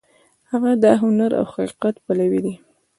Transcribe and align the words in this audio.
هغه 0.51 0.71
د 0.83 0.85
هنر 1.01 1.31
او 1.39 1.45
حقیقت 1.53 1.95
پلوی 2.05 2.39
دی. 2.45 2.53